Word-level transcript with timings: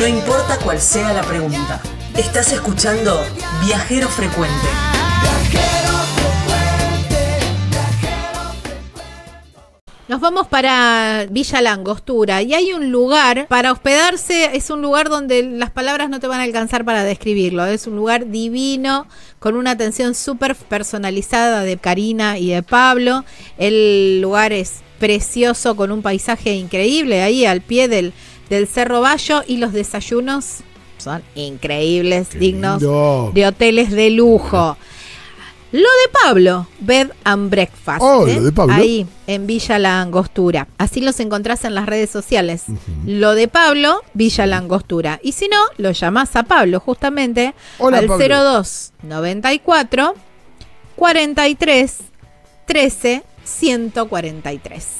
No 0.00 0.06
importa 0.06 0.58
cuál 0.64 0.80
sea 0.80 1.12
la 1.12 1.20
pregunta. 1.20 1.78
Estás 2.16 2.54
escuchando 2.54 3.22
Viajero 3.66 4.08
Frecuente. 4.08 4.66
Nos 10.08 10.22
vamos 10.22 10.48
para 10.48 11.26
Villa 11.28 11.60
Langostura 11.60 12.40
y 12.40 12.54
hay 12.54 12.72
un 12.72 12.90
lugar 12.90 13.46
para 13.48 13.72
hospedarse, 13.72 14.56
es 14.56 14.70
un 14.70 14.80
lugar 14.80 15.10
donde 15.10 15.42
las 15.42 15.70
palabras 15.70 16.08
no 16.08 16.18
te 16.18 16.26
van 16.26 16.40
a 16.40 16.44
alcanzar 16.44 16.86
para 16.86 17.04
describirlo, 17.04 17.66
es 17.66 17.86
un 17.86 17.96
lugar 17.96 18.30
divino, 18.30 19.06
con 19.38 19.54
una 19.54 19.72
atención 19.72 20.14
súper 20.14 20.56
personalizada 20.56 21.60
de 21.60 21.76
Karina 21.76 22.38
y 22.38 22.48
de 22.48 22.62
Pablo, 22.62 23.26
el 23.58 24.22
lugar 24.22 24.54
es 24.54 24.80
precioso 24.98 25.76
con 25.76 25.92
un 25.92 26.02
paisaje 26.02 26.54
increíble 26.54 27.22
ahí 27.22 27.44
al 27.44 27.60
pie 27.60 27.86
del, 27.86 28.12
del 28.50 28.66
Cerro 28.66 29.00
Bayo 29.00 29.42
y 29.46 29.56
los 29.56 29.72
desayunos 29.72 30.58
son 30.98 31.22
increíbles, 31.34 32.38
dignos 32.38 32.82
de 33.32 33.46
hoteles 33.46 33.90
de 33.90 34.10
lujo. 34.10 34.76
Lo 35.72 35.78
de 35.78 36.10
Pablo, 36.24 36.66
Bed 36.80 37.12
and 37.22 37.48
Breakfast. 37.48 38.00
Oh, 38.02 38.26
lo 38.26 38.42
de 38.42 38.50
Pablo. 38.50 38.74
Ahí, 38.74 39.06
en 39.28 39.46
Villa 39.46 39.78
La 39.78 40.00
Angostura. 40.00 40.66
Así 40.78 41.00
los 41.00 41.20
encontrás 41.20 41.64
en 41.64 41.76
las 41.76 41.86
redes 41.86 42.10
sociales. 42.10 42.64
Lo 43.06 43.36
de 43.36 43.46
Pablo, 43.46 44.02
Villa 44.12 44.46
La 44.46 44.56
Angostura. 44.56 45.20
Y 45.22 45.30
si 45.30 45.46
no, 45.46 45.58
lo 45.76 45.92
llamás 45.92 46.34
a 46.34 46.42
Pablo 46.42 46.80
justamente 46.80 47.54
Hola, 47.78 47.98
al 47.98 48.06
Pablo. 48.06 48.26
02 48.26 48.92
94 49.04 50.14
43 50.96 51.98
13 52.66 53.22
143. 53.44 54.99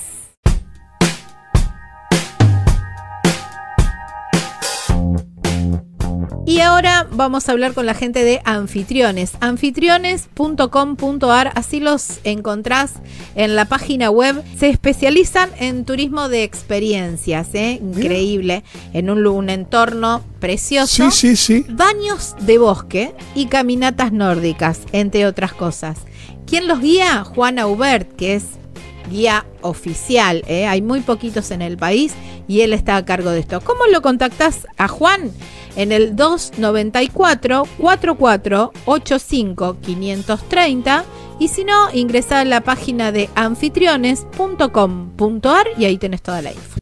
Y 6.51 6.59
ahora 6.59 7.07
vamos 7.13 7.49
a 7.49 7.53
hablar 7.53 7.75
con 7.75 7.87
la 7.87 7.95
gente 7.95 8.25
de 8.25 8.41
anfitriones. 8.45 9.35
Anfitriones.com.ar, 9.39 11.53
así 11.55 11.79
los 11.79 12.19
encontrás 12.25 12.95
en 13.37 13.55
la 13.55 13.67
página 13.67 14.11
web. 14.11 14.43
Se 14.59 14.69
especializan 14.69 15.51
en 15.61 15.85
turismo 15.85 16.29
de 16.29 16.43
experiencias, 16.43 17.55
¿eh? 17.55 17.79
increíble, 17.81 18.65
en 18.93 19.11
un, 19.11 19.49
entorno 19.49 20.25
precioso. 20.41 21.13
Sí, 21.13 21.37
sí, 21.37 21.37
sí. 21.37 21.65
Baños 21.69 22.35
de 22.41 22.59
bosque 22.59 23.15
y 23.37 23.47
caminatas 23.47 24.11
nórdicas, 24.11 24.81
entre 24.91 25.27
otras 25.27 25.53
cosas. 25.53 25.99
¿Quién 26.49 26.67
los 26.67 26.81
guía? 26.81 27.23
Juan 27.23 27.61
Aubert, 27.61 28.17
que 28.17 28.35
es 28.35 28.59
guía 29.09 29.47
oficial. 29.63 30.45
¿eh? 30.47 30.67
Hay 30.67 30.83
muy 30.83 31.01
poquitos 31.01 31.51
en 31.51 31.63
el 31.63 31.77
país 31.77 32.15
y 32.49 32.61
él 32.63 32.73
está 32.73 32.97
a 32.97 33.05
cargo 33.05 33.31
de 33.31 33.39
esto. 33.41 33.61
¿Cómo 33.61 33.87
lo 33.87 34.01
contactás 34.03 34.67
a 34.77 34.89
Juan? 34.89 35.31
En 35.77 35.93
el 35.93 36.17
294 36.17 37.63
4485 37.79 39.77
530 39.81 41.05
y 41.39 41.47
si 41.49 41.65
no, 41.65 41.91
ingresa 41.93 42.41
a 42.41 42.45
la 42.45 42.61
página 42.61 43.13
de 43.13 43.31
anfitriones.com.ar 43.35 45.67
y 45.79 45.87
ahí 45.87 45.97
tenés 45.97 46.21
toda 46.23 46.43
la 46.43 46.53
info. 46.53 46.81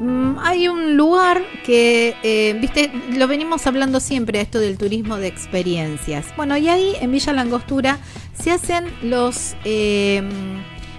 Mm, 0.00 0.38
hay 0.40 0.68
un 0.68 0.96
lugar 0.96 1.42
que, 1.64 2.14
eh, 2.22 2.58
viste, 2.60 2.92
lo 3.12 3.26
venimos 3.26 3.66
hablando 3.66 4.00
siempre, 4.00 4.42
esto 4.42 4.58
del 4.58 4.76
turismo 4.76 5.16
de 5.16 5.28
experiencias. 5.28 6.26
Bueno, 6.36 6.58
y 6.58 6.68
ahí 6.68 6.92
en 7.00 7.12
Villa 7.12 7.32
Langostura 7.32 7.98
se 8.34 8.50
hacen 8.50 8.84
los 9.02 9.56
eh, 9.64 10.22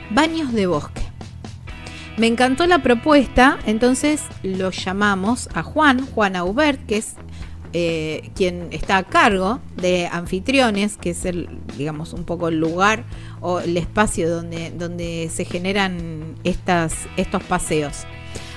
baños 0.10 0.54
de 0.54 0.68
bosque. 0.68 1.02
Me 2.18 2.28
encantó 2.28 2.66
la 2.66 2.80
propuesta, 2.80 3.60
entonces 3.66 4.24
lo 4.42 4.72
llamamos 4.72 5.50
a 5.54 5.62
Juan, 5.62 6.06
Juan 6.08 6.36
Aubert, 6.36 6.84
que 6.88 6.98
es 6.98 7.16
eh, 7.74 8.32
quien 8.36 8.70
está 8.72 8.98
a 8.98 9.04
cargo 9.04 9.60
de 9.76 10.08
anfitriones, 10.08 10.98
que 10.98 11.12
es 11.12 11.26
el, 11.26 11.48
digamos, 11.78 12.14
un 12.14 12.24
poco 12.24 12.48
el 12.48 12.60
lugar 12.60 13.04
o 13.40 13.60
el 13.60 13.78
espacio 13.78 14.30
donde, 14.30 14.72
donde 14.72 15.30
se 15.32 15.46
generan 15.46 16.36
estas, 16.44 16.96
estos 17.18 17.44
paseos. 17.44 18.06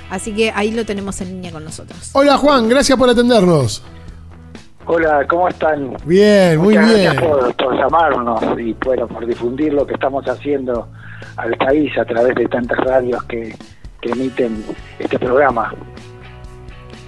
Así 0.08 0.32
que 0.32 0.52
ahí 0.54 0.70
lo 0.70 0.86
tenemos 0.86 1.20
en 1.20 1.28
línea 1.28 1.52
con 1.52 1.64
nosotros. 1.64 2.10
Hola 2.14 2.38
Juan, 2.38 2.68
gracias 2.68 2.98
por 2.98 3.10
atendernos. 3.10 3.82
Hola, 4.86 5.26
¿cómo 5.28 5.48
están? 5.48 5.96
Bien, 6.06 6.58
muy 6.58 6.74
Muchas 6.78 6.94
bien. 6.94 7.12
gracias 7.12 7.22
por, 7.22 7.56
por 7.56 7.76
llamarnos 7.76 8.42
y 8.58 8.74
bueno, 8.84 9.06
por 9.06 9.26
difundir 9.26 9.74
lo 9.74 9.86
que 9.86 9.94
estamos 9.94 10.24
haciendo 10.26 10.88
al 11.36 11.56
país 11.56 11.96
a 11.98 12.04
través 12.04 12.34
de 12.34 12.46
tantas 12.46 12.78
radios 12.78 13.22
que, 13.24 13.54
que 14.00 14.10
emiten 14.10 14.64
este 14.98 15.18
programa. 15.18 15.74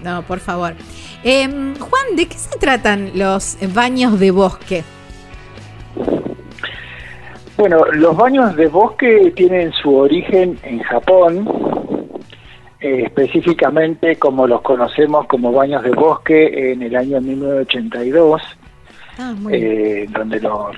No, 0.03 0.23
por 0.23 0.41
favor. 0.41 0.75
Em, 1.23 1.77
Juan, 1.77 2.17
¿de 2.17 2.27
qué 2.27 2.37
se 2.37 2.59
tratan 2.59 3.13
los 3.15 3.57
baños 3.73 4.19
de 4.19 4.31
bosque? 4.31 4.83
Bueno, 7.57 7.85
los 7.93 8.17
baños 8.17 8.57
de 8.57 8.67
bosque 8.67 9.33
tienen 9.37 9.73
su 9.73 9.95
origen 9.95 10.59
en 10.65 10.81
Japón, 10.81 11.49
eh, 12.81 13.05
específicamente 13.05 14.17
como 14.17 14.49
los 14.49 14.63
conocemos 14.63 15.27
como 15.29 15.53
baños 15.53 15.85
de 15.85 15.91
bosque 15.91 16.73
en 16.73 16.83
el 16.83 16.97
año 16.97 17.21
1982. 17.21 18.43
Ah, 19.19 19.35
eh, 19.51 20.07
donde 20.11 20.41
lo- 20.41 20.71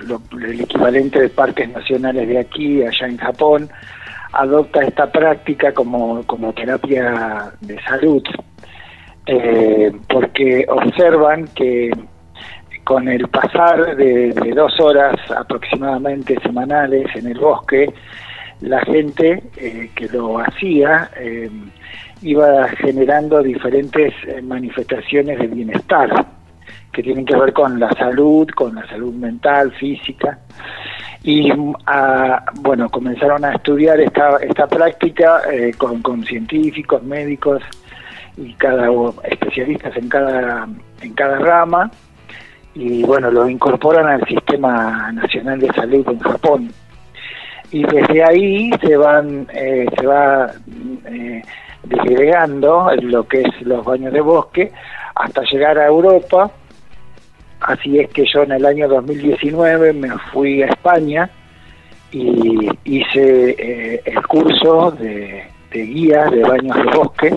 el 0.42 0.60
equivalente 0.60 1.20
de 1.20 1.28
parques 1.28 1.68
nacionales 1.70 2.26
de 2.28 2.38
aquí, 2.38 2.82
allá 2.82 3.06
en 3.06 3.16
Japón, 3.16 3.68
adopta 4.32 4.82
esta 4.82 5.10
práctica 5.10 5.72
como, 5.72 6.22
como 6.26 6.52
terapia 6.52 7.52
de 7.60 7.80
salud, 7.82 8.22
eh, 9.26 9.92
porque 10.08 10.66
observan 10.68 11.46
que 11.54 11.90
con 12.82 13.08
el 13.08 13.28
pasar 13.28 13.96
de, 13.96 14.30
dos 14.54 14.78
horas 14.80 15.14
aproximadamente 15.30 16.36
semanales 16.42 17.06
en 17.14 17.28
el 17.28 17.38
bosque, 17.38 17.86
la 18.60 18.80
gente 18.80 19.42
eh, 19.56 19.90
que 19.94 20.08
lo 20.08 20.38
hacía 20.40 21.08
eh, 21.16 21.48
iba 22.22 22.68
generando 22.78 23.42
diferentes 23.42 24.12
manifestaciones 24.42 25.38
de 25.38 25.46
bienestar 25.46 26.10
que 26.94 27.02
tienen 27.02 27.26
que 27.26 27.36
ver 27.36 27.52
con 27.52 27.78
la 27.78 27.90
salud, 27.92 28.48
con 28.54 28.74
la 28.74 28.86
salud 28.88 29.12
mental, 29.12 29.70
física. 29.72 30.38
Y 31.22 31.50
a- 31.86 32.44
bueno, 32.60 32.88
comenzaron 32.88 33.44
a 33.44 33.52
estudiar 33.54 34.00
esta, 34.00 34.36
esta 34.38 34.66
práctica 34.66 35.42
eh, 35.52 35.72
con, 35.76 36.22
científicos, 36.24 37.02
médicos 37.02 37.62
y 38.36 38.52
cada 38.54 38.88
especialistas 39.24 39.96
en 39.96 40.08
cada, 40.08 40.66
en 41.02 41.12
cada 41.14 41.38
rama. 41.38 41.90
Y 42.74 43.02
bueno, 43.04 43.30
lo 43.30 43.48
incorporan 43.48 44.06
al 44.06 44.26
Sistema 44.26 45.12
Nacional 45.12 45.60
de 45.60 45.68
Salud 45.72 46.06
en 46.08 46.18
Japón. 46.20 46.72
Y 47.70 47.84
desde 47.84 48.22
ahí 48.24 48.70
se 48.80 48.96
van, 48.96 49.46
eh, 49.52 49.86
se 49.98 50.06
va 50.06 50.50
eh, 51.06 51.42
desgregando 51.84 52.88
lo 53.00 53.26
que 53.26 53.42
es 53.42 53.62
los 53.62 53.84
baños 53.84 54.12
de 54.12 54.20
bosque 54.20 54.72
hasta 55.14 55.42
llegar 55.42 55.78
a 55.78 55.86
Europa. 55.86 56.50
Así 57.66 57.98
es 57.98 58.10
que 58.10 58.24
yo 58.26 58.42
en 58.42 58.52
el 58.52 58.66
año 58.66 58.88
2019 58.88 59.92
me 59.94 60.10
fui 60.32 60.62
a 60.62 60.66
España 60.66 61.30
y 62.12 62.68
hice 62.84 63.56
eh, 63.58 64.02
el 64.04 64.26
curso 64.26 64.90
de, 64.92 65.44
de 65.70 65.82
guía 65.82 66.26
de 66.26 66.42
baños 66.42 66.76
de 66.76 66.96
bosque, 66.96 67.34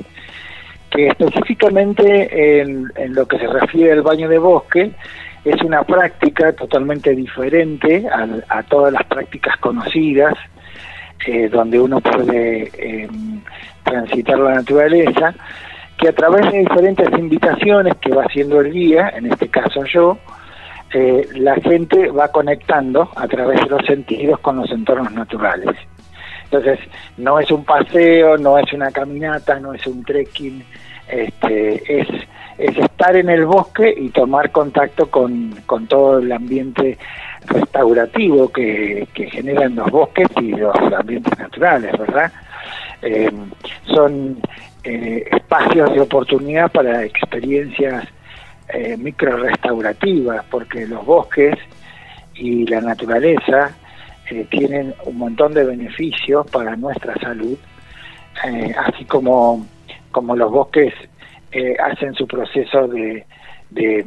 que 0.91 1.07
específicamente 1.07 2.59
en, 2.61 2.89
lo 3.13 3.25
que 3.25 3.39
se 3.39 3.47
refiere 3.47 3.93
al 3.93 4.01
baño 4.01 4.27
de 4.27 4.37
bosque 4.37 4.91
es 5.45 5.61
una 5.63 5.83
práctica 5.83 6.51
totalmente 6.51 7.15
diferente 7.15 8.05
al- 8.11 8.43
a, 8.49 8.63
todas 8.63 8.91
las 8.91 9.05
prácticas 9.05 9.55
conocidas, 9.57 10.33
eh, 11.25 11.47
donde 11.49 11.79
uno 11.79 12.01
puede 12.01 12.69
eh, 12.77 13.07
transitar 13.83 14.37
la 14.39 14.55
naturaleza, 14.55 15.33
que 15.97 16.09
a 16.09 16.13
través 16.13 16.51
de 16.51 16.59
diferentes 16.59 17.09
invitaciones 17.17 17.95
que 17.97 18.13
va 18.13 18.23
haciendo 18.23 18.61
el 18.61 18.71
guía, 18.71 19.09
en 19.15 19.31
este 19.31 19.47
caso 19.47 19.83
yo, 19.85 20.17
eh, 20.93 21.27
la 21.35 21.55
gente 21.55 22.09
va 22.09 22.29
conectando 22.29 23.09
a 23.15 23.27
través 23.27 23.59
de 23.61 23.67
los 23.67 23.85
sentidos 23.85 24.39
con 24.39 24.57
los 24.57 24.71
entornos 24.71 25.11
naturales. 25.11 25.75
Entonces, 26.45 26.79
no 27.17 27.39
es 27.39 27.51
un 27.51 27.65
paseo, 27.65 28.37
no 28.37 28.57
es 28.57 28.71
una 28.71 28.91
caminata, 28.91 29.59
no 29.59 29.73
es 29.73 29.85
un 29.85 30.03
trekking, 30.03 30.63
este, 31.09 32.01
es, 32.01 32.07
es 32.57 32.77
estar 32.77 33.15
en 33.15 33.29
el 33.29 33.45
bosque 33.45 33.93
y 33.97 34.09
tomar 34.09 34.51
contacto 34.51 35.09
con, 35.09 35.55
con 35.65 35.87
todo 35.87 36.19
el 36.19 36.31
ambiente 36.31 36.97
restaurativo 37.47 38.49
que, 38.49 39.07
que 39.13 39.29
generan 39.29 39.75
los 39.75 39.89
bosques 39.91 40.27
y 40.37 40.51
los 40.51 40.75
ambientes 40.97 41.37
naturales, 41.37 41.91
¿verdad? 41.97 42.31
Eh, 43.01 43.31
son 43.93 44.39
eh, 44.87 45.27
espacios 45.31 45.93
de 45.93 45.99
oportunidad 45.99 46.71
para 46.71 47.03
experiencias 47.03 48.07
eh, 48.69 48.95
micro 48.97 49.35
restaurativas, 49.35 50.45
porque 50.49 50.87
los 50.87 51.05
bosques 51.05 51.55
y 52.35 52.65
la 52.67 52.79
naturaleza 52.79 53.75
eh, 54.29 54.45
tienen 54.49 54.93
un 55.05 55.17
montón 55.17 55.53
de 55.53 55.65
beneficios 55.65 56.49
para 56.51 56.77
nuestra 56.77 57.15
salud, 57.15 57.57
eh, 58.45 58.73
así 58.77 59.03
como, 59.05 59.65
como 60.11 60.35
los 60.35 60.51
bosques 60.51 60.93
hacen 61.79 62.13
su 62.13 62.27
proceso 62.27 62.87
de, 62.87 63.25
de, 63.71 64.05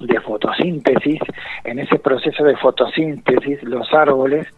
de, 0.00 0.20
fotosíntesis. 0.20 1.20
En 1.62 1.78
ese 1.78 1.98
proceso 1.98 2.42
de 2.42 2.56
fotosíntesis 2.56 3.62
los 3.62 3.92
árboles 3.92 4.48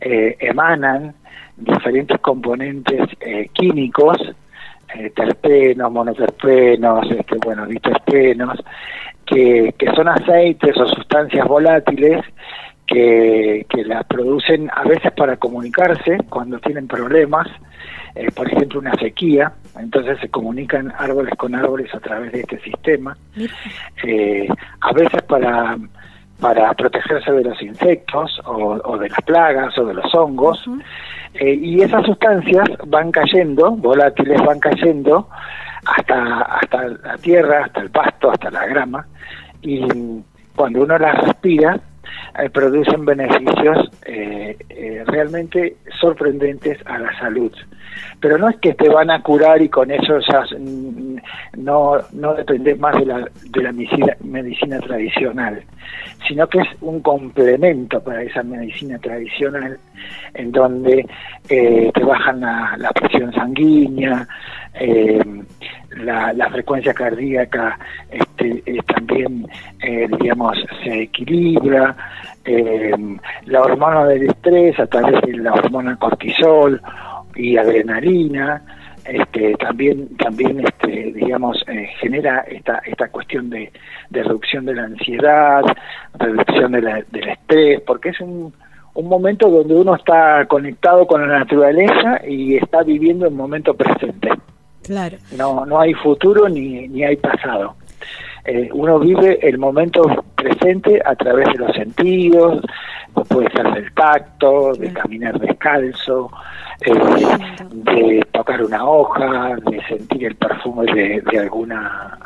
emanan 0.00 1.14
diferentes 1.56 2.20
componentes 2.20 3.08
químicos 3.54 4.18
eh, 4.94 5.10
terpenos, 5.10 5.92
monoterpenos, 5.92 7.10
este, 7.10 7.36
bueno, 7.44 7.66
diterpenos, 7.66 8.58
que, 9.24 9.74
que 9.78 9.86
son 9.92 10.08
aceites 10.08 10.76
o 10.76 10.86
sustancias 10.86 11.46
volátiles 11.46 12.24
que, 12.86 13.64
que 13.68 13.84
las 13.84 14.04
producen 14.06 14.68
a 14.74 14.82
veces 14.82 15.12
para 15.12 15.36
comunicarse 15.36 16.18
cuando 16.28 16.58
tienen 16.58 16.88
problemas, 16.88 17.46
eh, 18.16 18.30
por 18.34 18.52
ejemplo 18.52 18.80
una 18.80 18.94
sequía, 18.94 19.52
entonces 19.78 20.18
se 20.20 20.28
comunican 20.28 20.92
árboles 20.98 21.34
con 21.36 21.54
árboles 21.54 21.94
a 21.94 22.00
través 22.00 22.32
de 22.32 22.40
este 22.40 22.58
sistema, 22.60 23.16
eh, 24.04 24.48
a 24.80 24.92
veces 24.92 25.22
para 25.22 25.78
para 26.40 26.72
protegerse 26.74 27.32
de 27.32 27.44
los 27.44 27.60
insectos 27.62 28.40
o, 28.44 28.98
de 28.98 29.08
las 29.08 29.20
plagas 29.22 29.76
o 29.78 29.84
de 29.84 29.94
los 29.94 30.14
hongos. 30.14 30.64
Eh, 31.34 31.54
y 31.54 31.82
esas 31.82 32.04
sustancias 32.04 32.68
van 32.86 33.12
cayendo, 33.12 33.70
volátiles 33.72 34.40
van 34.44 34.58
cayendo 34.58 35.28
hasta, 35.84 36.42
hasta 36.42 36.88
la 36.88 37.16
tierra, 37.18 37.64
hasta 37.64 37.80
el 37.80 37.90
pasto, 37.90 38.30
hasta 38.30 38.50
la 38.50 38.66
grama. 38.66 39.06
Y 39.62 39.86
cuando 40.56 40.82
uno 40.82 40.98
las 40.98 41.16
respira, 41.24 41.78
eh, 42.38 42.48
producen 42.50 43.04
beneficios 43.04 43.90
eh, 44.06 44.56
eh, 44.68 45.04
realmente 45.06 45.76
sorprendentes 46.00 46.78
a 46.86 46.98
la 46.98 47.18
salud. 47.18 47.52
Pero 48.20 48.38
no 48.38 48.48
es 48.48 48.56
que 48.58 48.74
te 48.74 48.88
van 48.88 49.10
a 49.10 49.20
curar 49.22 49.60
y 49.60 49.68
con 49.68 49.90
eso 49.90 50.18
ya 50.20 50.44
no, 51.56 51.96
no 52.12 52.34
dependes 52.34 52.78
más 52.78 52.96
de 52.96 53.06
la, 53.06 53.28
de 53.50 53.62
la 53.62 53.72
medicina, 53.72 54.16
medicina 54.20 54.78
tradicional, 54.78 55.62
sino 56.28 56.46
que 56.46 56.58
es 56.60 56.68
un 56.80 57.00
complemento 57.00 58.00
para 58.00 58.22
esa 58.22 58.42
medicina 58.42 58.98
tradicional 58.98 59.78
en 60.34 60.52
donde 60.52 61.04
te 61.48 62.04
bajan 62.04 62.40
la, 62.40 62.76
la 62.78 62.90
presión 62.92 63.32
sanguínea, 63.32 64.26
eh, 64.74 65.20
la, 65.96 66.32
la, 66.32 66.48
frecuencia 66.50 66.94
cardíaca 66.94 67.78
este, 68.10 68.62
eh, 68.66 68.80
también, 68.86 69.46
eh, 69.82 70.08
digamos, 70.20 70.56
se 70.84 71.02
equilibra, 71.02 71.96
eh, 72.44 72.92
la 73.46 73.62
hormona 73.62 74.06
del 74.06 74.30
estrés 74.30 74.78
a 74.78 74.86
través 74.86 75.20
de 75.22 75.36
la 75.38 75.52
hormona 75.52 75.96
cortisol 75.96 76.80
y 77.34 77.56
adrenalina, 77.56 78.62
este, 79.04 79.54
también, 79.54 80.16
también 80.16 80.60
este, 80.60 81.12
digamos, 81.12 81.64
genera 82.00 82.40
esta, 82.40 82.80
esta 82.84 83.08
cuestión 83.08 83.50
de, 83.50 83.72
reducción 84.10 84.66
de 84.66 84.74
la 84.74 84.84
ansiedad, 84.84 85.62
reducción 86.18 86.72
del 86.72 87.28
estrés, 87.28 87.80
porque 87.80 88.10
es 88.10 88.20
un, 88.20 88.52
un 88.94 89.08
momento 89.08 89.48
donde 89.48 89.74
uno 89.74 89.94
está 89.94 90.46
conectado 90.46 91.06
con 91.06 91.26
la 91.26 91.38
naturaleza 91.38 92.20
y 92.26 92.56
está 92.56 92.82
viviendo 92.82 93.26
el 93.26 93.34
momento 93.34 93.74
presente. 93.74 94.30
Claro. 94.82 95.18
No, 95.36 95.66
no 95.66 95.80
hay 95.80 95.94
futuro 95.94 96.48
ni, 96.48 96.88
ni 96.88 97.04
hay 97.04 97.16
pasado. 97.16 97.76
Eh, 98.44 98.70
uno 98.72 98.98
vive 98.98 99.38
el 99.46 99.58
momento 99.58 100.02
presente 100.34 101.00
a 101.04 101.14
través 101.14 101.46
de 101.52 101.58
los 101.58 101.76
sentidos, 101.76 102.62
puede 103.28 103.50
ser 103.50 103.70
del 103.74 103.92
tacto, 103.92 104.72
de 104.72 104.92
caminar 104.92 105.38
descalzo, 105.38 106.30
eh, 106.80 106.92
de 107.70 108.26
tocar 108.32 108.62
una 108.64 108.88
hoja, 108.88 109.56
de 109.56 109.82
sentir 109.86 110.24
el 110.24 110.36
perfume 110.36 110.86
de, 110.92 111.38
alguna 111.38 112.18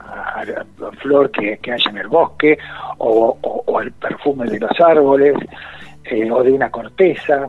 flor 1.00 1.30
que, 1.32 1.58
que, 1.58 1.72
haya 1.72 1.90
en 1.90 1.98
el 1.98 2.08
bosque, 2.08 2.56
o, 2.98 3.36
o, 3.42 3.80
el 3.80 3.90
perfume 3.92 4.46
de 4.46 4.60
los 4.60 4.80
árboles, 4.80 5.34
eh, 6.04 6.30
o 6.30 6.42
de 6.44 6.52
una 6.52 6.70
corteza 6.70 7.48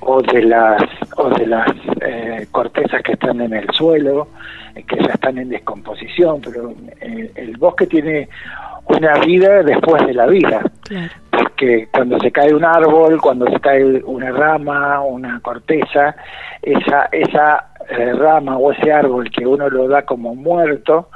o 0.00 0.20
de 0.22 0.42
las 0.42 0.82
o 1.16 1.30
de 1.30 1.46
las 1.46 1.68
eh, 2.00 2.46
cortezas 2.50 3.02
que 3.02 3.12
están 3.12 3.40
en 3.40 3.52
el 3.52 3.68
suelo 3.70 4.28
eh, 4.74 4.82
que 4.82 4.96
ya 4.96 5.12
están 5.12 5.38
en 5.38 5.48
descomposición 5.48 6.40
pero 6.40 6.74
eh, 7.00 7.30
el 7.34 7.56
bosque 7.56 7.86
tiene 7.86 8.28
una 8.84 9.14
vida 9.20 9.62
después 9.62 10.04
de 10.04 10.12
la 10.12 10.26
vida. 10.26 10.60
Porque 11.30 11.86
cuando 11.92 12.18
se 12.18 12.32
cae 12.32 12.52
un 12.52 12.64
árbol 12.64 13.20
cuando 13.20 13.46
se 13.48 13.60
cae 13.60 13.84
una 14.04 14.30
rama 14.30 15.00
una 15.00 15.40
corteza 15.40 16.16
esa 16.60 17.08
esa 17.12 17.68
rama 18.18 18.56
o 18.56 18.72
ese 18.72 18.92
árbol 18.92 19.30
que 19.30 19.46
uno 19.46 19.68
lo 19.68 19.86
da 19.88 20.02
como 20.02 20.34
muerto 20.34 21.08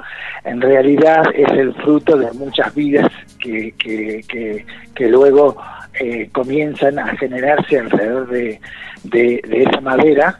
en 0.43 0.61
realidad 0.61 1.23
es 1.33 1.49
el 1.51 1.73
fruto 1.75 2.17
de 2.17 2.31
muchas 2.33 2.73
vidas 2.73 3.11
que 3.39 3.73
que, 3.77 4.23
que, 4.27 4.65
que 4.95 5.07
luego 5.07 5.57
eh, 5.99 6.29
comienzan 6.31 6.99
a 6.99 7.15
generarse 7.17 7.79
alrededor 7.79 8.27
de, 8.29 8.59
de, 9.03 9.41
esa 9.51 9.81
madera 9.81 10.39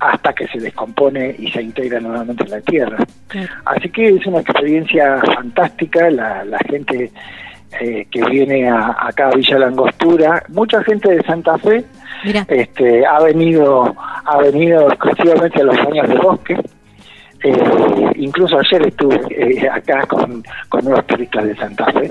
hasta 0.00 0.32
que 0.32 0.46
se 0.48 0.58
descompone 0.58 1.34
y 1.38 1.50
se 1.50 1.62
integra 1.62 2.00
nuevamente 2.00 2.44
en 2.44 2.50
la 2.50 2.60
tierra. 2.60 2.98
Así 3.64 3.88
que 3.90 4.08
es 4.08 4.26
una 4.26 4.40
experiencia 4.40 5.20
fantástica, 5.22 6.10
la, 6.10 6.44
la 6.44 6.58
gente 6.58 7.10
eh, 7.80 8.06
que 8.10 8.24
viene 8.24 8.68
a, 8.68 8.96
acá 8.98 9.28
a 9.28 9.36
Villa 9.36 9.58
Langostura, 9.58 10.42
mucha 10.48 10.82
gente 10.84 11.10
de 11.14 11.22
Santa 11.22 11.58
Fe 11.58 11.84
este 12.48 13.06
ha 13.06 13.20
venido 13.20 13.94
ha 14.24 14.38
venido 14.38 14.88
exclusivamente 14.88 15.60
a 15.60 15.64
los 15.64 15.78
años 15.78 16.08
de 16.08 16.14
bosque. 16.16 16.60
Eh, 17.44 18.12
incluso 18.16 18.58
ayer 18.58 18.86
estuve 18.86 19.68
acá 19.70 20.06
con, 20.06 20.42
con 20.68 20.86
unos 20.86 21.06
turistas 21.06 21.44
de 21.44 21.56
Santa 21.56 21.86
Fe. 21.92 22.08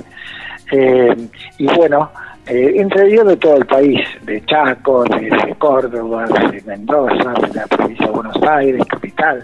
y 1.57 1.65
bueno, 1.75 2.09
eh, 2.47 2.73
entre 2.75 3.07
ellos 3.07 3.25
de 3.25 3.37
todo 3.37 3.57
el 3.57 3.65
país, 3.65 4.01
de 4.23 4.43
Chaco, 4.45 5.03
de, 5.05 5.55
Córdoba, 5.57 6.25
de 6.25 6.61
Mendoza, 6.61 7.33
de 7.41 7.53
la 7.55 7.65
provincia 7.65 8.05
de 8.05 8.11
Buenos 8.11 8.43
Aires, 8.43 8.85
capital, 8.85 9.43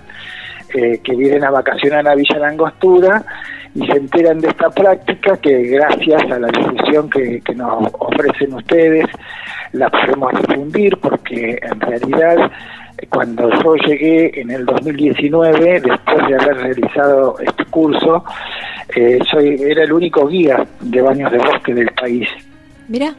eh, 0.76 1.00
que 1.04 1.16
vienen 1.16 1.44
a 1.44 1.50
vacacionar 1.50 2.08
a 2.08 2.14
Villa 2.14 2.38
Langostura 2.38 3.24
y 3.74 3.88
se 3.88 3.94
enteran 3.94 4.40
de 4.40 4.50
esta 4.50 4.70
práctica 4.70 5.36
que 5.38 5.64
gracias 5.64 6.24
a 6.32 6.38
la 6.38 6.48
difusión 6.50 7.10
que, 7.10 7.42
nos 7.56 7.92
ofrecen 7.94 8.54
ustedes 8.54 9.06
la 9.72 9.90
podemos 9.90 10.32
difundir 10.34 10.98
porque 10.98 11.58
en 11.62 11.80
realidad 11.80 12.52
cuando 13.10 13.50
yo 13.64 13.76
llegué 13.78 14.40
en 14.40 14.52
el 14.52 14.66
2019, 14.66 15.82
después 15.82 16.28
de 16.28 16.36
haber 16.36 16.58
realizado 16.58 17.36
este 17.40 17.66
curso, 17.66 18.24
eh, 18.96 19.18
soy 19.32 19.56
era 19.60 19.86
el 19.86 19.92
único 19.92 20.28
guía 20.28 20.64
de 20.82 21.02
baños 21.02 21.32
de 21.32 21.40
bosque 21.40 21.74
del 21.74 21.90
país 21.94 22.28
Mira. 22.92 23.14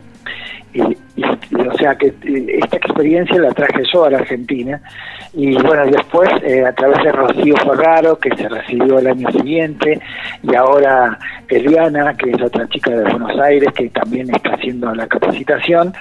Y, 0.75 0.81
o 0.83 1.79
sea 1.79 1.95
que 1.97 2.09
eh, 2.09 2.59
esta 2.63 2.77
experiencia 2.77 3.39
la 3.39 3.53
traje 3.53 3.83
yo 3.93 4.05
a 4.05 4.11
la 4.11 4.19
Argentina 4.19 4.81
y 5.35 5.55
bueno 5.55 5.85
después 5.87 6.31
eh, 6.43 6.65
a 6.65 6.73
través 6.73 7.03
de 7.05 7.13
Rocío 7.13 7.55
Ferraro 7.57 8.19
que 8.19 8.35
se 8.35 8.49
recibió 8.49 8.99
el 8.99 9.07
año 9.09 9.31
siguiente 9.33 10.01
y 10.43 10.55
ahora 10.55 11.19
Eliana 11.49 12.15
que 12.15 12.31
es 12.31 12.41
otra 12.41 12.67
chica 12.69 12.91
de 12.91 13.03
Buenos 13.03 13.39
Aires 13.39 13.69
que 13.75 13.91
también 13.91 14.35
está 14.35 14.55
haciendo 14.55 14.95
la 14.95 15.07
capacitación 15.07 15.93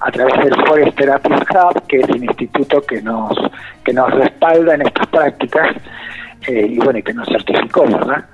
a 0.00 0.10
través 0.10 0.36
del 0.44 0.66
Forest 0.66 0.96
Therapy 0.96 1.30
Hub 1.32 1.86
que 1.86 2.00
es 2.00 2.08
el 2.08 2.24
instituto 2.24 2.80
que 2.82 3.00
nos 3.02 3.30
que 3.84 3.92
nos 3.92 4.10
respalda 4.12 4.74
en 4.74 4.82
estas 4.82 5.06
prácticas 5.06 5.76
eh, 6.48 6.66
y 6.68 6.78
bueno 6.78 6.98
y 6.98 7.02
que 7.04 7.14
nos 7.14 7.28
certificó 7.28 7.82
verdad 7.82 8.24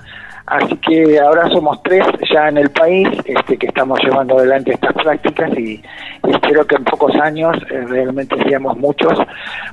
Así 0.52 0.76
que 0.76 1.18
ahora 1.18 1.48
somos 1.48 1.82
tres 1.82 2.04
ya 2.30 2.48
en 2.48 2.58
el 2.58 2.70
país 2.70 3.08
este, 3.24 3.56
que 3.56 3.68
estamos 3.68 3.98
llevando 4.04 4.36
adelante 4.36 4.74
estas 4.74 4.92
prácticas 4.92 5.50
y, 5.58 5.82
espero 6.28 6.66
que 6.66 6.76
en 6.76 6.84
pocos 6.84 7.14
años 7.14 7.56
eh, 7.70 7.86
realmente 7.88 8.36
seamos 8.46 8.76
muchos 8.76 9.18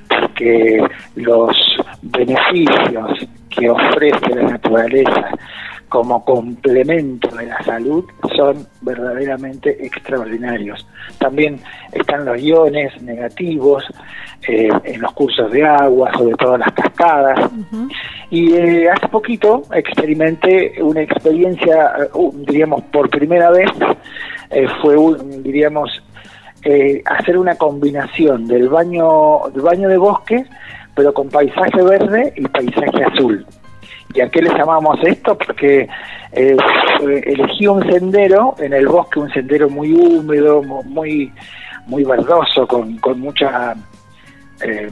porque 0.07 0.81
los 1.15 1.53
beneficios 2.01 3.27
que 3.50 3.69
ofrece 3.69 4.29
la 4.33 4.51
naturaleza 4.51 5.31
como 5.89 6.24
complemento 6.24 7.36
de 7.36 7.48
la 7.48 7.62
salud 7.63 8.05
son 8.38 8.65
verdaderamente 8.81 9.86
extraordinarios. 9.86 10.88
También 11.17 11.59
están 11.91 12.24
los 12.24 12.39
iones 12.41 13.01
negativos 13.01 13.83
eh, 14.48 14.69
en 14.86 15.01
los 15.01 15.12
cursos 15.13 15.51
de 15.51 15.65
agua, 15.65 16.12
sobre 16.13 16.36
todo 16.36 16.57
las 16.57 16.71
cascadas. 16.71 17.51
Y 18.31 18.53
eh, 18.53 18.89
hace 18.89 19.07
poquito 19.07 19.63
experimenté 19.74 20.81
una 20.81 21.01
experiencia, 21.01 21.91
uh, 22.13 22.31
diríamos, 22.45 22.83
por 22.91 23.09
primera 23.09 23.50
vez, 23.50 23.69
eh, 24.51 24.67
fue, 24.81 24.95
un, 24.98 25.43
diríamos, 25.43 25.89
hacer 27.05 27.38
una 27.38 27.55
combinación 27.55 28.45
del 28.45 28.67
baño, 28.67 29.39
del 29.53 29.62
baño 29.62 29.89
de 29.89 29.98
bosque, 29.98 30.45
pero 30.93 31.13
con 31.13 31.29
paisaje 31.29 31.81
verde 31.81 32.33
y 32.36 32.45
paisaje 32.48 33.03
azul. 33.03 33.45
¿Y 34.13 34.21
a 34.21 34.29
qué 34.29 34.41
le 34.41 34.50
llamamos 34.50 35.00
esto? 35.03 35.38
Porque 35.38 35.88
eh, 36.33 36.57
elegí 37.25 37.67
un 37.67 37.89
sendero 37.89 38.55
en 38.59 38.74
el 38.74 38.88
bosque, 38.88 39.19
un 39.19 39.31
sendero 39.31 39.69
muy 39.69 39.93
húmedo, 39.93 40.62
muy 40.63 41.31
muy 41.89 42.03
verdoso, 42.03 42.67
con, 42.67 42.98
con 42.98 43.19
mucha, 43.19 43.75
eh, 44.63 44.89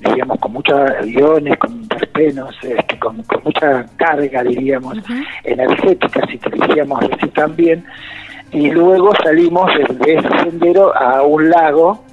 diríamos, 0.00 0.38
con 0.38 0.52
muchos 0.52 0.78
aviones, 0.78 1.58
con 1.58 1.88
terpenos, 1.88 2.54
este, 2.62 2.98
con, 2.98 3.22
mucha 3.44 3.86
carga, 3.96 4.42
diríamos, 4.42 4.98
energética, 5.44 6.20
si 6.26 6.38
queríamos 6.38 7.00
decir 7.08 7.30
también, 7.32 7.84
y 8.52 8.70
luego 8.70 9.12
salimos 9.22 9.70
de, 10.00 10.14
ese 10.14 10.28
sendero 10.44 10.96
a 10.96 11.22
un 11.22 11.50
lago, 11.50 12.04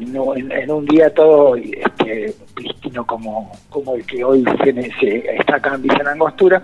en, 0.00 0.70
un 0.70 0.86
día 0.86 1.12
todo 1.12 1.56
este, 1.56 2.34
prístino 2.54 3.06
como, 3.06 3.52
como 3.68 3.94
el 3.96 4.06
que 4.06 4.24
hoy 4.24 4.44
tiene, 4.62 4.90
se, 4.98 5.18
está 5.36 5.56
acá 5.56 5.74
en 5.74 5.82
Villa 5.82 6.02
Angostura, 6.10 6.62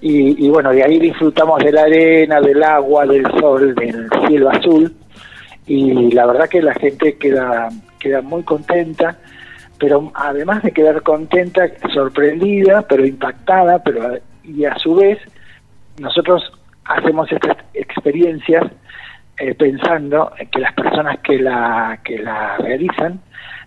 y, 0.00 0.46
y 0.46 0.48
bueno, 0.48 0.70
de 0.70 0.84
ahí 0.84 0.98
disfrutamos 0.98 1.62
de 1.64 1.72
la 1.72 1.82
arena, 1.82 2.40
del 2.40 2.62
agua, 2.62 3.04
del 3.04 3.26
sol, 3.38 3.74
del 3.74 4.08
cielo 4.28 4.50
azul, 4.50 4.94
y 5.66 6.10
la 6.12 6.26
verdad 6.26 6.48
que 6.48 6.62
la 6.62 6.74
gente 6.74 7.18
queda, 7.18 7.68
queda 7.98 8.22
muy 8.22 8.42
contenta, 8.42 9.18
pero 9.78 10.10
además 10.14 10.62
de 10.62 10.72
quedar 10.72 11.02
contenta, 11.02 11.68
sorprendida, 11.92 12.82
pero 12.82 13.06
impactada, 13.06 13.82
pero 13.82 14.18
y 14.44 14.64
a 14.64 14.76
su 14.78 14.94
vez 14.96 15.18
nosotros 15.98 16.42
hacemos 16.84 17.30
estas 17.30 17.56
experiencias 17.74 18.64
eh, 19.36 19.54
pensando 19.54 20.32
que 20.50 20.58
las 20.58 20.72
personas 20.74 21.18
que 21.20 21.38
la 21.38 22.00
que 22.04 22.18
la 22.18 22.56
realizan 22.56 23.20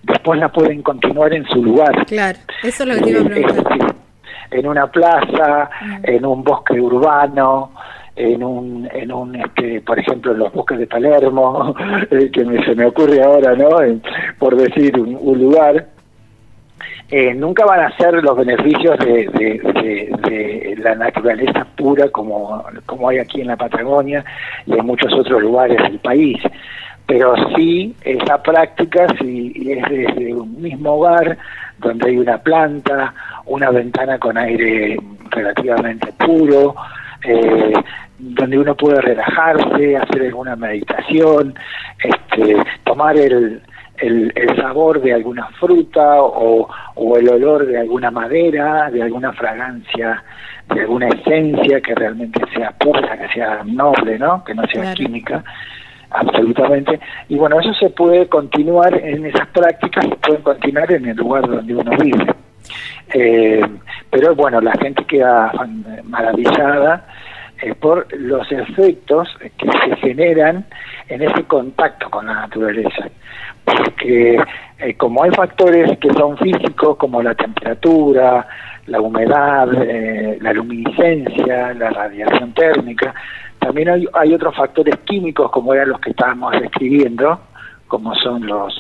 después 0.03 0.39
la 0.39 0.50
pueden 0.50 0.82
continuar 0.82 1.34
en 1.34 1.46
su 1.46 1.63
lugar. 1.63 2.06
Claro, 2.06 2.39
eso 2.63 2.84
es 2.84 2.89
lo 2.89 2.96
que 2.96 3.01
te 3.01 3.10
iba 3.12 3.20
a 3.20 3.24
eh, 3.24 3.30
preguntar. 3.30 3.96
en 4.51 4.68
una 4.68 4.88
plaza, 4.88 5.70
mm. 5.82 5.96
en 6.03 6.25
un 6.25 6.44
bosque 6.44 6.80
urbano, 6.80 7.72
en 8.15 8.44
un, 8.44 8.89
en 8.94 9.12
un 9.12 9.36
este, 9.36 9.82
por 9.82 9.98
ejemplo, 10.00 10.34
en 10.34 10.39
los 10.39 10.53
bosques 10.53 10.80
de 10.80 10.88
Palermo, 10.88 11.75
eh, 12.12 12.30
que 12.32 12.44
se 12.63 12.75
me 12.75 12.86
ocurre 12.86 13.22
ahora, 13.24 13.56
¿no? 13.56 13.70
por 14.38 14.56
decir 14.56 15.00
un, 15.00 15.39
lugar, 15.39 15.88
eh, 17.12 17.34
nunca 17.34 17.65
van 17.65 17.82
a 17.82 17.98
ser 17.98 18.13
los 18.24 18.38
beneficios 18.38 18.98
de, 19.00 19.27
de, 19.27 20.75
la 20.77 20.96
naturaleza 20.96 21.68
pura 21.75 22.08
como, 22.10 22.63
como 22.86 23.10
hay 23.10 23.20
aquí 23.20 23.41
en 23.41 23.48
la 23.48 23.58
Patagonia 23.58 24.24
y 24.65 24.74
en 24.74 24.86
muchos 24.86 25.13
otros 25.13 25.41
lugares 25.41 25.77
del 25.77 26.00
país. 26.00 26.41
Pero 27.06 27.36
sí, 27.53 27.94
esa 28.03 28.41
práctica 28.41 29.06
si 29.20 29.51
es 29.70 29.89
desde 29.89 30.34
un 30.34 30.62
mismo 30.62 30.94
hogar, 30.94 31.38
donde 31.80 32.10
hay 32.10 32.18
una 32.18 32.38
planta, 32.38 33.13
una 33.46 33.70
ventana 33.72 34.18
con 34.18 34.38
aire 34.38 34.98
relativamente 35.32 36.13
puro, 36.13 36.75
eh, 37.25 37.74
donde 38.18 38.58
uno 38.58 38.74
puede 38.75 39.01
relajarse, 39.01 39.98
hacer 39.98 40.22
alguna 40.22 40.56
meditación, 40.56 41.56
este, 42.01 42.56
tomar 42.86 43.18
el, 43.18 43.62
el, 44.01 44.34
sabor 44.55 45.01
de 45.01 45.13
alguna 45.13 45.48
fruta 45.60 46.22
o, 46.22 46.67
o, 46.96 47.17
el 47.17 47.29
olor 47.29 47.65
de 47.65 47.79
alguna 47.79 48.12
madera, 48.12 48.89
de 48.89 49.03
alguna 49.03 49.31
fragancia, 49.34 50.24
de 50.74 50.81
alguna 50.81 51.08
esencia 51.10 51.81
que 51.81 51.96
realmente 51.96 52.41
sea 52.53 52.72
pura, 52.72 53.17
que 53.17 53.27
sea 53.34 53.63
noble, 53.65 54.17
¿no? 54.17 54.43
que 54.43 54.53
no 54.53 54.65
sea 54.67 54.93
química 54.93 55.43
absolutamente. 56.12 57.00
Y 57.29 57.36
bueno, 57.36 57.60
eso 57.60 57.74
se 57.74 57.89
puede 57.89 58.27
continuar 58.27 58.93
en 58.96 59.25
esas 59.25 59.48
prácticas, 59.48 60.05
se 60.05 60.15
pueden 60.15 60.41
continuar 60.41 60.91
en 60.91 61.08
el 61.08 61.17
lugar 61.17 61.48
donde 61.48 61.75
uno 61.75 61.91
vive. 61.98 62.25
Eh, 63.13 63.62
pero 64.10 64.36
bueno, 64.36 64.62
la 64.62 64.74
gente 64.74 65.03
queda 65.05 65.51
maravillada 66.03 67.05
eh, 67.62 67.74
por 67.75 68.08
los 68.17 68.50
efectos 68.51 69.29
que 69.39 69.72
se 69.72 69.96
generan 69.98 70.65
en 71.08 71.22
ese 71.22 71.43
contacto 71.43 72.10
con 72.10 72.27
la 72.27 72.34
naturaleza. 72.34 73.10
Porque 73.78 74.38
eh, 74.80 74.94
como 74.96 75.24
hay 75.24 75.32
factores 75.32 75.98
que 76.00 76.12
son 76.13 76.38
físicos, 76.38 76.98
como 76.98 77.22
la 77.22 77.36
temperatura, 77.36 78.48
la 78.88 79.01
humedad, 79.01 79.70
eh, 79.82 80.38
la 80.42 80.54
luminiscencia, 80.54 81.74
la 81.74 81.90
radiación 81.90 82.54
térmica, 82.54 83.13
también 83.60 83.90
hay, 83.90 84.08
hay 84.13 84.34
otros 84.34 84.56
factores 84.56 84.98
químicos 85.06 85.51
como 85.51 85.74
eran 85.74 85.90
los 85.90 86.00
que 86.00 86.10
estábamos 86.10 86.51
describiendo, 86.60 87.40
como 87.88 88.16
son 88.16 88.46
los 88.46 88.74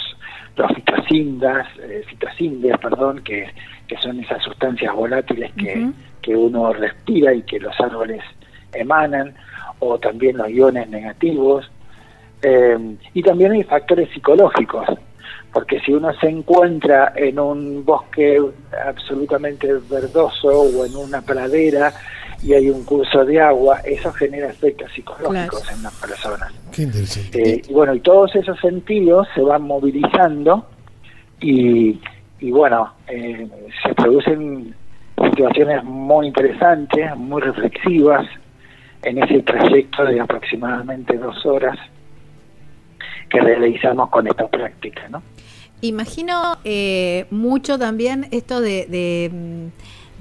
los 0.57 0.71
fitocindas, 0.73 1.67
eh, 1.79 2.03
perdón, 2.81 3.21
que, 3.23 3.49
que 3.87 3.97
son 3.97 4.19
esas 4.19 4.43
sustancias 4.43 4.93
volátiles 4.93 5.51
que, 5.53 5.89
que 6.21 6.35
uno 6.35 6.73
respira 6.73 7.33
y 7.33 7.41
que 7.43 7.59
los 7.59 7.79
árboles 7.79 8.21
emanan, 8.73 9.33
o 9.79 9.97
también 9.97 10.37
los 10.37 10.49
iones 10.49 10.89
negativos. 10.89 11.69
Eh, 12.41 12.97
y 13.13 13.21
también 13.21 13.51
hay 13.51 13.63
factores 13.63 14.09
psicológicos, 14.13 14.87
porque 15.53 15.79
si 15.81 15.93
uno 15.93 16.13
se 16.19 16.27
encuentra 16.27 17.13
en 17.15 17.39
un 17.39 17.85
bosque 17.85 18.41
absolutamente 18.85 19.67
verdoso 19.89 20.47
o 20.47 20.85
en 20.85 20.95
una 20.95 21.21
pradera 21.21 21.93
y 22.41 22.53
hay 22.53 22.69
un 22.69 22.83
curso 22.83 23.23
de 23.23 23.39
agua, 23.39 23.81
eso 23.83 24.11
genera 24.13 24.49
efectos 24.49 24.91
psicológicos 24.93 25.71
en 25.71 25.83
las 25.83 25.93
personas. 25.95 26.51
Qué 26.71 26.83
interesante. 26.83 27.41
Eh, 27.41 27.61
y 27.67 27.73
bueno, 27.73 27.93
y 27.93 27.99
todos 27.99 28.35
esos 28.35 28.59
sentidos 28.59 29.27
se 29.35 29.41
van 29.41 29.61
movilizando 29.63 30.65
y, 31.39 31.99
y 32.39 32.51
bueno, 32.51 32.93
eh, 33.07 33.47
se 33.83 33.93
producen 33.93 34.73
situaciones 35.29 35.83
muy 35.83 36.27
interesantes, 36.27 37.15
muy 37.15 37.41
reflexivas 37.41 38.25
en 39.03 39.21
ese 39.23 39.41
trayecto 39.43 40.05
de 40.05 40.19
aproximadamente 40.19 41.17
dos 41.17 41.45
horas 41.45 41.77
que 43.31 43.39
realizamos 43.39 44.09
con 44.09 44.27
esta 44.27 44.47
práctica, 44.47 45.07
¿no? 45.09 45.21
Imagino 45.81 46.57
eh, 46.63 47.25
mucho 47.31 47.79
también 47.79 48.27
esto 48.31 48.61
de 48.61 49.71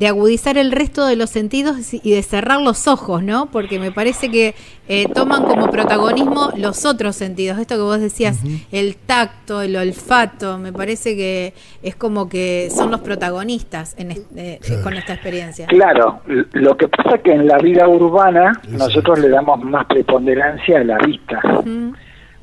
de 0.01 0.07
agudizar 0.07 0.57
el 0.57 0.73
resto 0.73 1.07
de 1.07 1.15
los 1.15 1.29
sentidos 1.29 1.93
y 1.93 2.11
de 2.11 2.23
cerrar 2.23 2.63
los 2.63 2.89
ojos, 2.89 3.23
¿no? 3.23 3.51
Porque 3.53 3.79
me 3.79 3.93
parece 3.93 4.31
que 4.31 4.55
eh, 4.89 5.07
toman 5.13 5.45
como 5.45 5.71
protagonismo 5.71 6.53
los 6.57 6.87
otros 6.87 7.17
sentidos. 7.17 7.59
Esto 7.59 7.75
que 7.75 7.83
vos 7.83 8.01
decías, 8.01 8.41
el 8.73 8.97
tacto, 8.97 9.61
el 9.61 9.77
olfato, 9.77 10.57
me 10.57 10.73
parece 10.73 11.17
que 11.17 11.53
es 11.83 11.97
como 11.97 12.31
que 12.31 12.71
son 12.75 12.91
los 12.91 13.01
protagonistas 13.01 13.95
en 13.99 14.13
eh, 14.37 14.59
con 14.83 14.95
esta 14.95 15.13
experiencia. 15.13 15.67
Claro, 15.67 16.23
lo 16.27 16.79
que 16.79 16.89
pasa 16.89 17.17
es 17.17 17.21
que 17.21 17.33
en 17.33 17.47
la 17.47 17.59
vida 17.59 17.87
urbana 17.87 18.59
nosotros 18.71 19.19
le 19.19 19.29
damos 19.29 19.63
más 19.63 19.85
preponderancia 19.85 20.81
a 20.81 20.85
la 20.85 20.97
vista. 20.97 21.43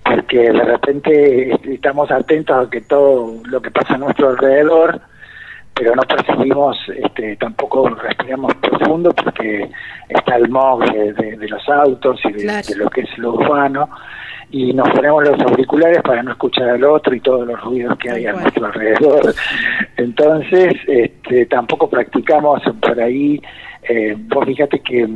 Porque 0.09 0.51
de 0.51 0.63
repente 0.63 1.73
estamos 1.73 2.09
atentos 2.11 2.67
a 2.67 2.69
que 2.69 2.81
todo 2.81 3.41
lo 3.45 3.61
que 3.61 3.71
pasa 3.71 3.95
a 3.95 3.97
nuestro 3.97 4.29
alrededor 4.29 5.01
pero 5.77 5.95
no 5.95 6.01
percibimos, 6.01 6.77
este, 6.89 7.35
tampoco 7.35 7.87
respiramos 7.89 8.53
profundo 8.55 9.13
porque 9.13 9.69
está 10.09 10.35
el 10.37 10.45
smog 10.47 10.83
de, 10.91 11.47
los 11.47 11.69
autos 11.69 12.19
y 12.25 12.33
de, 12.33 12.75
lo 12.75 12.89
que 12.89 13.01
es 13.01 13.17
lo 13.17 13.33
urbano 13.33 13.87
y 14.49 14.73
nos 14.73 14.89
ponemos 14.89 15.27
los 15.27 15.39
auriculares 15.39 16.01
para 16.01 16.23
no 16.23 16.31
escuchar 16.31 16.69
al 16.69 16.83
otro 16.83 17.13
y 17.13 17.19
todos 17.19 17.45
los 17.45 17.61
ruidos 17.61 17.97
que 17.99 18.09
hay 18.09 18.25
a 18.25 18.33
nuestro 18.33 18.65
alrededor. 18.65 19.35
Entonces, 19.97 20.73
este, 20.87 21.45
tampoco 21.45 21.89
practicamos 21.89 22.61
por 22.81 22.99
ahí, 22.99 23.39
eh, 23.83 24.15
vos 24.17 24.45
fíjate 24.45 24.79
que, 24.79 25.07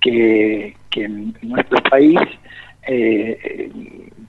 que, 0.00 0.76
en 0.94 1.34
nuestro 1.42 1.82
país 1.90 2.20
eh, 2.86 3.70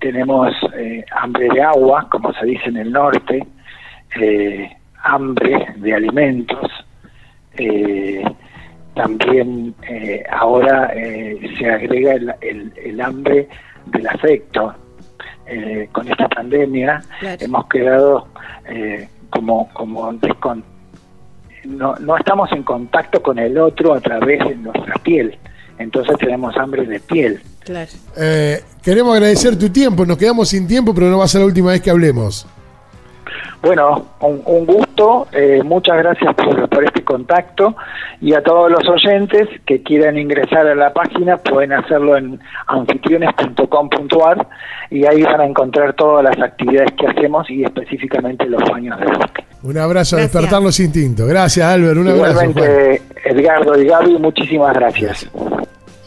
tenemos 0.02 0.52
eh, 0.76 1.06
hambre 1.12 1.48
de 1.54 1.62
agua, 1.62 2.08
como 2.10 2.34
se 2.34 2.46
dice 2.46 2.66
en 2.66 2.78
el 2.78 2.92
norte, 2.92 3.48
eh, 4.20 4.70
hambre 5.04 5.68
de 5.78 5.94
alimentos, 5.94 6.70
eh, 7.54 8.24
también 8.96 9.74
ahora 10.32 10.92
eh, 10.94 11.40
se 11.58 11.70
agrega 11.70 12.14
el, 12.14 12.74
el, 12.76 13.02
hambre 13.02 13.48
del 13.86 14.08
afecto. 14.08 14.76
con 15.92 16.08
esta 16.08 16.28
pandemia 16.30 17.02
hemos 17.40 17.68
quedado 17.68 18.28
como, 19.30 19.70
como 19.74 20.14
no, 21.66 21.96
no 21.96 22.18
estamos 22.18 22.52
en 22.52 22.64
contacto 22.64 23.22
con 23.22 23.40
el 23.40 23.58
otro 23.58 23.94
a 23.94 24.02
través 24.02 24.40
de 24.48 24.56
nuestra 24.56 24.96
piel, 25.04 25.38
entonces 25.78 26.18
tenemos 26.18 26.56
hambre 26.58 26.86
de 26.86 27.00
piel. 27.00 27.42
Queremos 28.84 29.16
agradecer 29.16 29.58
tu 29.58 29.70
tiempo, 29.70 30.06
nos 30.06 30.18
quedamos 30.18 30.50
sin 30.50 30.68
tiempo, 30.68 30.94
pero 30.94 31.08
no 31.08 31.20
va 31.20 31.26
a 31.26 31.28
ser 31.28 31.42
la 31.42 31.48
última 31.48 31.72
vez 31.72 31.82
que 31.82 31.90
hablemos. 31.90 32.48
Bueno, 33.62 34.08
un, 34.22 34.66
gusto, 34.66 35.28
eh, 35.32 35.62
muchas 35.64 35.98
gracias 35.98 36.34
por, 36.34 36.84
este 36.84 37.04
contacto 37.04 37.76
y 38.20 38.34
a 38.34 38.42
todos 38.42 38.72
los 38.72 38.88
oyentes 38.90 39.48
que 39.68 39.84
quieran 39.84 40.18
ingresar 40.18 40.66
a 40.66 40.74
la 40.74 40.92
página 40.92 41.38
pueden 41.38 41.74
hacerlo 41.74 42.18
en 42.18 42.40
anfitriones.com.ar 42.66 44.48
y 44.90 45.06
ahí 45.06 45.22
van 45.22 45.42
a 45.42 45.46
encontrar 45.46 45.94
todas 45.94 46.24
las 46.24 46.40
actividades 46.40 46.92
que 46.94 47.06
hacemos 47.06 47.48
y 47.52 47.64
específicamente 47.64 48.48
los 48.48 48.68
baños 48.68 49.00
de 49.00 49.06
bosque. 49.06 49.46
Un 49.62 49.78
abrazo 49.78 50.18
a 50.18 50.22
despertar 50.22 50.60
los 50.60 50.80
instintos. 50.80 51.28
Gracias, 51.28 51.64
Albert. 51.64 51.98
Un 51.98 52.08
abrazo. 52.08 52.42
Edgardo 53.26 53.80
y 53.80 53.86
Gaby, 53.86 54.18
muchísimas 54.18 54.74
gracias. 54.74 55.30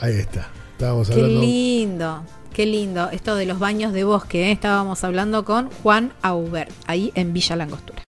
Ahí 0.01 0.19
está. 0.19 0.54
Qué 0.79 1.23
lindo. 1.23 2.23
Qué 2.53 2.67
lindo, 2.67 3.11
esto 3.11 3.35
de 3.35 3.47
los 3.47 3.59
baños 3.59 3.93
de 3.93 4.05
bosque, 4.05 4.49
¿eh? 4.49 4.53
estábamos 4.53 5.03
hablando 5.03 5.45
con 5.45 5.71
Juan 5.83 6.13
Aubert, 6.23 6.71
ahí 6.87 7.11
en 7.17 7.33
Villa 7.33 7.57
Langostura. 7.57 8.05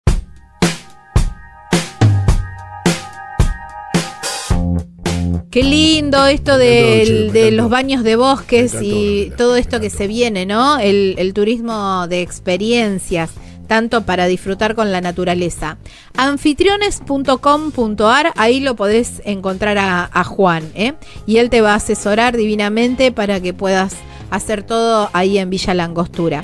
Qué 5.51 5.63
lindo 5.63 6.25
esto 6.25 6.57
de, 6.57 7.49
los 7.51 7.69
baños 7.69 8.03
de 8.03 8.15
bosques 8.15 8.75
y 8.81 9.31
todo 9.37 9.57
esto 9.57 9.79
que 9.79 9.89
se 9.91 10.07
viene, 10.07 10.45
¿no? 10.45 10.79
El 10.79 11.33
turismo 11.35 12.07
de 12.07 12.21
experiencias 12.21 13.31
tanto 13.71 14.01
para 14.01 14.25
disfrutar 14.25 14.75
con 14.75 14.91
la 14.91 14.99
naturaleza. 14.99 15.77
Anfitriones.com.ar, 16.17 18.33
ahí 18.35 18.59
lo 18.59 18.75
podés 18.75 19.21
encontrar 19.23 19.77
a, 19.77 20.23
Juan, 20.25 20.69
¿eh? 20.75 20.91
Y 21.25 21.37
él 21.37 21.49
te 21.49 21.61
va 21.61 21.71
a 21.71 21.75
asesorar 21.75 22.35
divinamente 22.35 23.13
para 23.13 23.39
que 23.39 23.53
puedas 23.53 23.95
hacer 24.29 24.63
todo 24.63 25.09
ahí 25.13 25.37
en 25.37 25.49
Villa 25.49 25.73
Langostura. 25.73 26.43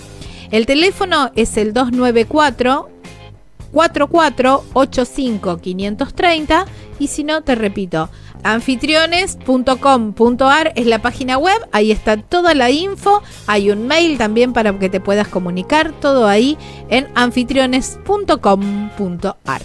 El 0.51 0.65
teléfono 0.65 1.31
es 1.35 1.57
el 1.57 1.73
294 1.73 2.91
4485 3.71 5.57
530 5.57 6.65
y 6.99 7.07
si 7.07 7.23
no 7.23 7.41
te 7.41 7.55
repito 7.55 8.09
anfitriones.com.ar 8.43 10.73
es 10.75 10.85
la 10.85 11.01
página 11.01 11.37
web 11.37 11.57
ahí 11.71 11.91
está 11.91 12.17
toda 12.17 12.53
la 12.53 12.69
info 12.71 13.23
hay 13.47 13.71
un 13.71 13.87
mail 13.87 14.17
también 14.17 14.51
para 14.53 14.77
que 14.77 14.89
te 14.89 14.99
puedas 14.99 15.27
comunicar 15.27 15.93
todo 15.93 16.27
ahí 16.27 16.57
en 16.89 17.07
anfitriones.com.ar 17.15 19.61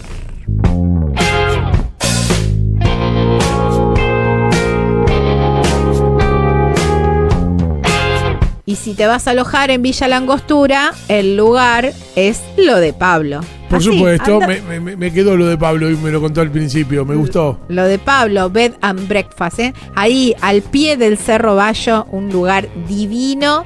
y 8.65 8.75
si 8.75 8.93
te 8.93 9.05
vas 9.07 9.27
a 9.27 9.31
alojar 9.31 9.71
en 9.71 9.81
Villa 9.81 10.07
Langostura, 10.07 10.93
el 11.07 11.35
lugar 11.35 11.91
es 12.15 12.41
lo 12.57 12.77
de 12.79 12.93
Pablo. 12.93 13.41
Por 13.69 13.79
Así, 13.79 13.91
supuesto, 13.91 14.33
anda- 14.35 14.47
me, 14.47 14.79
me- 14.79 14.95
me 14.95 15.11
quedó 15.11 15.35
lo 15.35 15.47
de 15.47 15.57
Pablo 15.57 15.89
y 15.89 15.95
me 15.97 16.11
lo 16.11 16.21
contó 16.21 16.41
al 16.41 16.51
principio, 16.51 17.05
me 17.05 17.15
gustó. 17.15 17.59
Lo 17.69 17.83
de 17.85 17.97
Pablo, 17.99 18.49
Bed 18.49 18.73
and 18.81 19.07
Breakfast, 19.07 19.59
¿eh? 19.59 19.73
ahí 19.95 20.35
al 20.41 20.61
pie 20.61 20.95
del 20.95 21.17
Cerro 21.17 21.55
Bayo, 21.55 22.05
un 22.11 22.29
lugar 22.31 22.69
divino, 22.87 23.65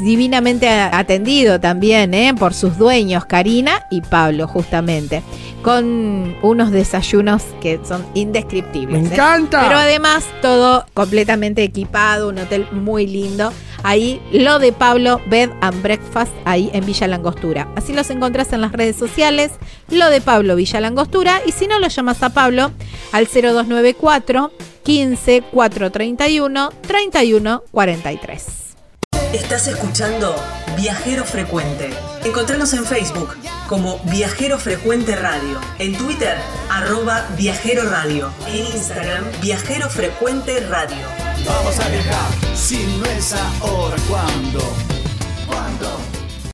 divinamente 0.00 0.68
atendido 0.68 1.60
también 1.60 2.14
¿eh? 2.14 2.34
por 2.38 2.54
sus 2.54 2.78
dueños, 2.78 3.26
Karina 3.26 3.82
y 3.90 4.00
Pablo, 4.00 4.48
justamente, 4.48 5.22
con 5.62 6.34
unos 6.42 6.70
desayunos 6.70 7.42
que 7.60 7.78
son 7.86 8.04
indescriptibles. 8.14 9.02
¡Me 9.02 9.08
¿eh? 9.08 9.12
encanta! 9.12 9.62
Pero 9.66 9.78
además 9.78 10.24
todo 10.40 10.86
completamente 10.94 11.62
equipado, 11.62 12.28
un 12.30 12.38
hotel 12.38 12.66
muy 12.72 13.06
lindo. 13.06 13.52
Ahí 13.86 14.20
lo 14.32 14.58
de 14.58 14.72
Pablo 14.72 15.20
Bed 15.26 15.48
and 15.60 15.80
Breakfast, 15.80 16.32
ahí 16.44 16.70
en 16.72 16.84
Villa 16.84 17.06
Langostura. 17.06 17.68
Así 17.76 17.92
los 17.92 18.10
encontrás 18.10 18.52
en 18.52 18.60
las 18.60 18.72
redes 18.72 18.96
sociales, 18.96 19.52
lo 19.90 20.10
de 20.10 20.20
Pablo 20.20 20.56
Villa 20.56 20.80
Langostura. 20.80 21.40
Y 21.46 21.52
si 21.52 21.68
no, 21.68 21.78
lo 21.78 21.86
llamas 21.86 22.20
a 22.24 22.30
Pablo 22.30 22.72
al 23.12 23.28
0294 23.28 24.50
15 24.82 25.42
431 25.52 26.70
31 26.84 27.62
43. 27.70 28.44
Estás 29.32 29.68
escuchando 29.68 30.34
Viajero 30.76 31.24
Frecuente. 31.24 31.90
Encontranos 32.24 32.72
en 32.72 32.84
Facebook 32.84 33.36
como 33.68 34.00
Viajero 34.10 34.58
Frecuente 34.58 35.14
Radio, 35.14 35.60
en 35.78 35.96
Twitter 35.96 36.36
arroba 36.70 37.24
Viajero 37.36 37.88
Radio, 37.88 38.32
en 38.48 38.66
Instagram 38.66 39.24
Viajero 39.40 39.88
Frecuente 39.88 40.58
Radio. 40.66 41.25
Vamos 41.46 41.78
a 41.78 41.88
viajar, 41.88 42.56
si 42.56 42.84
no 42.98 43.04
es 43.06 43.32
ahora, 43.32 43.96
¿cuándo? 44.08 44.60
¿Cuándo? 45.46 46.15